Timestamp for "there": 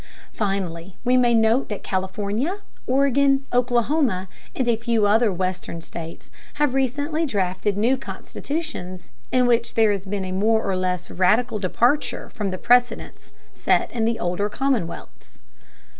9.75-9.91